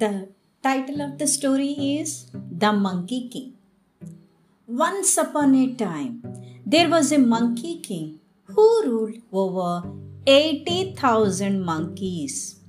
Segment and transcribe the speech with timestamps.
[0.00, 0.28] The
[0.62, 3.54] title of the story is The Monkey King.
[4.68, 6.22] Once upon a time,
[6.64, 9.90] there was a monkey king who ruled over
[10.24, 12.60] 80,000 monkeys.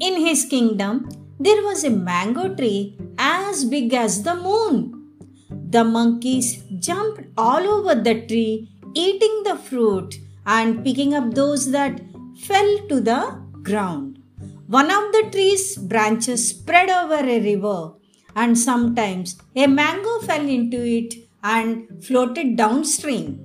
[0.00, 1.08] In his kingdom,
[1.38, 5.12] there was a mango tree as big as the moon.
[5.76, 12.00] The monkeys jumped all over the tree, eating the fruit and picking up those that
[12.36, 13.20] fell to the
[13.62, 14.23] ground.
[14.66, 17.92] One of the tree's branches spread over a river,
[18.34, 23.44] and sometimes a mango fell into it and floated downstream.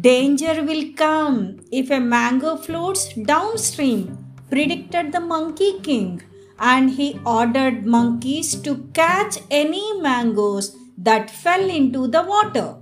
[0.00, 4.18] Danger will come if a mango floats downstream,
[4.50, 6.20] predicted the Monkey King,
[6.58, 12.78] and he ordered monkeys to catch any mangoes that fell into the water.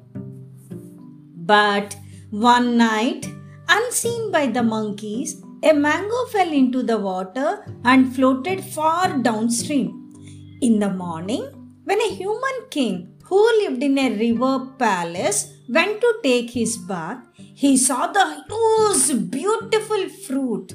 [1.52, 1.94] But
[2.30, 3.28] one night,
[3.68, 9.88] unseen by the monkeys, a mango fell into the water and floated far downstream.
[10.62, 11.44] In the morning,
[11.84, 17.22] when a human king who lived in a river palace went to take his bath,
[17.34, 20.72] he saw the huge, beautiful fruit.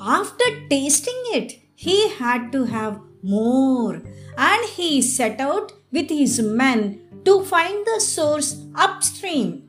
[0.00, 4.02] After tasting it, he had to have more
[4.36, 9.68] and he set out with his men to find the source upstream.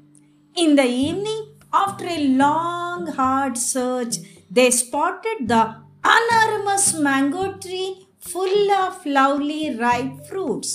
[0.55, 4.17] In the evening, after a long, hard search,
[4.55, 5.63] they spotted the
[6.17, 10.71] enormous mango tree full of lovely ripe fruits.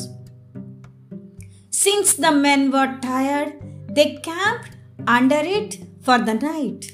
[1.71, 3.53] Since the men were tired,
[3.97, 4.73] they camped
[5.07, 6.93] under it for the night.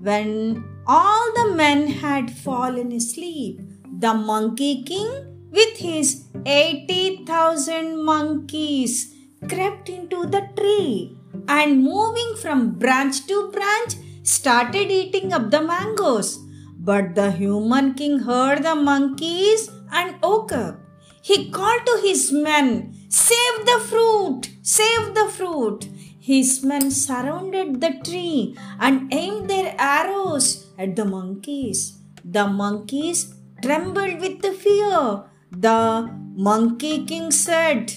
[0.00, 3.60] When all the men had fallen asleep,
[4.04, 5.10] the Monkey King,
[5.50, 9.14] with his 80,000 monkeys,
[9.48, 16.40] crept into the tree and moving from branch to branch started eating up the mangoes.
[16.78, 20.80] But the human king heard the monkeys and woke up.
[21.22, 24.50] He called to his men, Save the fruit!
[24.62, 25.88] Save the fruit!
[26.18, 31.98] His men surrounded the tree and aimed their arrows at the monkeys.
[32.24, 35.24] The monkeys trembled with the fear.
[35.50, 37.92] The monkey king said,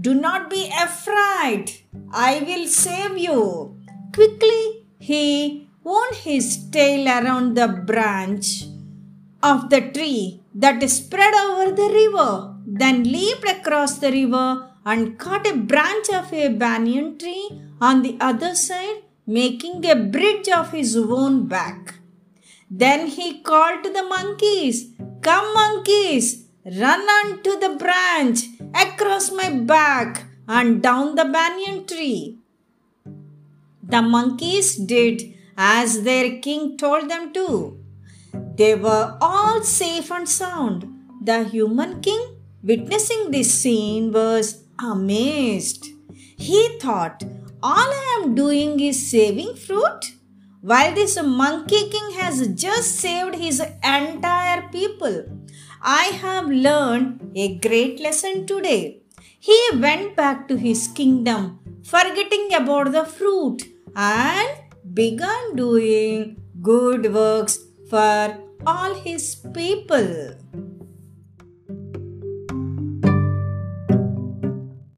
[0.00, 1.72] Do not be afraid.
[2.12, 3.80] I will save you.
[4.14, 5.24] Quickly he
[5.84, 8.46] wound his tail around the branch
[9.50, 12.30] of the tree that spread over the river,
[12.80, 14.48] then leaped across the river
[14.84, 17.44] and caught a branch of a banyan tree
[17.80, 21.94] on the other side, making a bridge of his own back.
[22.68, 24.76] Then he called to the monkeys,
[25.20, 28.40] Come, monkeys, run onto the branch
[28.84, 32.38] across my back and down the banyan tree.
[33.88, 35.22] The monkeys did
[35.56, 37.78] as their king told them to.
[38.56, 40.88] They were all safe and sound.
[41.22, 42.22] The human king,
[42.64, 45.86] witnessing this scene, was amazed.
[46.36, 47.22] He thought,
[47.62, 50.12] All I am doing is saving fruit,
[50.62, 55.26] while this monkey king has just saved his entire people.
[55.80, 59.02] I have learned a great lesson today.
[59.38, 63.62] He went back to his kingdom, forgetting about the fruit
[63.96, 64.48] and
[64.92, 67.58] began doing good works
[67.88, 70.75] for all his people.